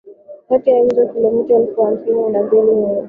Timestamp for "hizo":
0.79-1.05